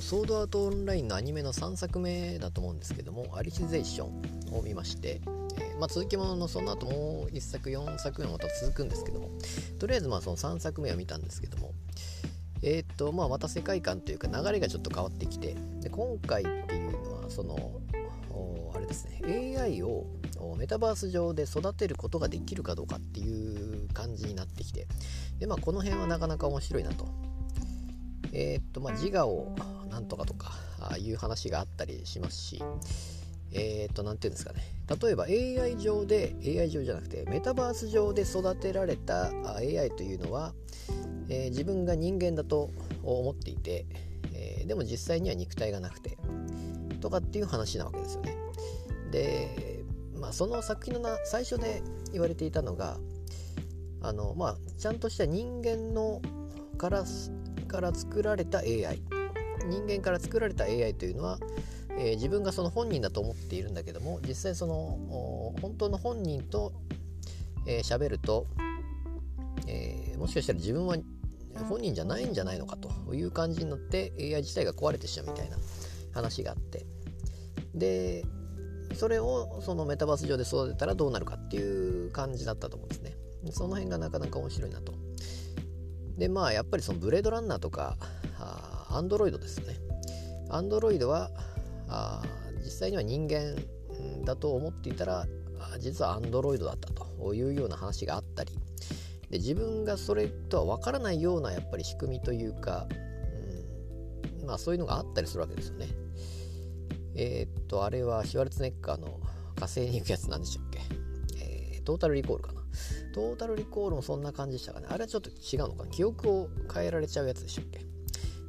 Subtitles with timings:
[0.00, 5.20] ソードアートオンラインのアニメの3作目だと思うんですけどもアリシゼーションを見まして、
[5.58, 9.28] えー、まあ、続きもののその後もう1作4作目もまた続くんですけども
[9.78, 11.72] とりあえずまあその3作目は見たんですけども
[12.62, 17.80] えー、っとまあまた世界観というか流れがちょっと変わってきてで今回っていうのはその
[18.74, 20.06] あれですね AI を
[20.56, 24.86] メタバース上で育てることができるかどうかっていう感じになってきて
[25.38, 27.06] でまあこの辺はなかなか面白いなと。
[28.32, 29.56] えー、っとまあ自我を
[30.00, 32.62] んとかとかあいう話があったりしますし
[33.52, 34.60] えー、っと何て言うんですかね
[35.02, 40.52] 例えば AI 上で AI 上じゃなくてメタバース上で育てられた AI というのは
[41.30, 42.70] えー、自分が人間だと
[43.02, 43.86] 思っていて、
[44.34, 46.18] えー、でも実際には肉体がなくて
[47.00, 48.36] とかっていう話なわけですよね。
[49.10, 51.82] で、まあ、その作品のな最初で
[52.12, 52.98] 言われていたのが
[54.02, 56.20] あの、まあ、ちゃんとした人間の
[56.76, 57.04] から
[57.68, 59.00] から作られた AI
[59.70, 61.38] 人間から作られた AI というのは、
[61.98, 66.72] えー、自分がその本人だと思っているんだけども実際その本当の本人と
[67.64, 68.46] 喋、えー、ると、
[69.66, 70.96] えー、もしかしたら自分は
[71.68, 75.56] 本人じゃないんじゃないのかという感じになって AI 自体が壊れてしまうみたいな
[76.12, 76.84] 話があって。
[77.74, 78.24] で
[78.94, 83.16] それをそのメタバース上で育てたらどうなるかっていう感じだったと思うんですね。
[83.52, 84.94] その辺がなかなか面白いなと。
[86.18, 87.96] でまあやっぱりそのブレードランナーとか
[88.98, 89.76] ンドロイドですね。
[90.48, 91.30] アンドロイドは
[91.88, 92.22] あ
[92.64, 93.54] 実際には人間
[94.24, 95.26] だと思っていたら
[95.78, 98.52] 実はアンドロイドだったというような話があったり。
[99.30, 102.88] で自分がそれとは分からないようなやっぱり仕組みというか、
[104.40, 105.86] うん、まあそういうのがあったりするわけですよね。
[107.14, 109.20] えー、っとあれはシュワルツネッカーの
[109.54, 110.80] 火星に行くやつなんでしたっけ、
[111.38, 112.60] えー、トータルリコールかな。
[113.14, 114.86] トータルリコールもそんな感じでしたかね。
[114.88, 115.90] あれはちょっと違うのかな。
[115.90, 117.86] 記憶を変えられちゃうやつでしたっけ？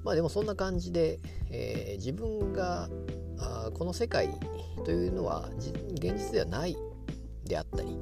[0.03, 2.89] まあでもそんな感じで、えー、自分が
[3.39, 4.29] あこの世界
[4.85, 5.49] というのは
[5.93, 6.75] 現実ではない
[7.45, 7.97] であったり、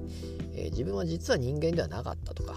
[0.53, 2.55] えー、自分は実は人間ではなかったとか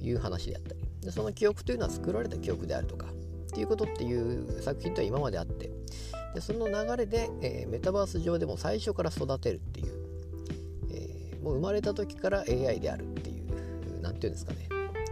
[0.00, 0.86] いう話であったり。
[1.06, 5.70] でその記憶というのは作られた記憶であるとかっていうことっていう作品とは今まであって
[6.34, 9.86] でその流れで、えー、メタバース上でも最初から育てるっていう、
[10.90, 13.46] えー、もう生まれた時から AI であるっていう
[14.02, 14.68] 何て言うんですかね。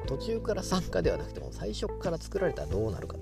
[0.07, 3.17] 途中から参加ではなくても最初から作られたらどうなるか。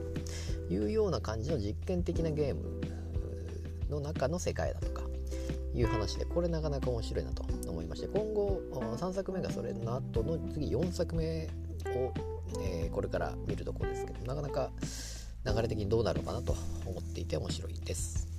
[0.72, 2.80] いうような感じの実験的なゲーム
[3.90, 5.02] の中の世界だとか
[5.74, 11.48] いう話でこれなかなか面白いなと思いまして今後3作目がそれの後の次4作目
[11.86, 12.12] を、
[12.60, 14.70] えー、これから見るところですけどなかなか
[15.44, 16.56] 流れ的にどうなるのかなと
[16.86, 18.31] 思っていて面白いです。